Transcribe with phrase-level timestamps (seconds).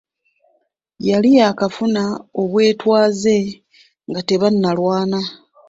[1.07, 2.03] Yali yaakafuna
[2.41, 3.37] obwetwaze
[4.09, 5.19] nga tebannalwana.